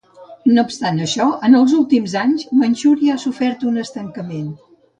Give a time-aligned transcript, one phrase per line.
[0.53, 4.53] No obstant això, en els últims anys, Manxúria ha sofert un estancament.